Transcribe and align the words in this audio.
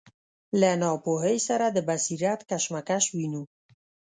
له 0.59 0.69
ناپوهۍ 0.81 1.37
سره 1.47 1.65
د 1.75 1.77
بصیرت 1.87 2.39
کشمکش 2.49 3.03
وینو. 3.17 3.43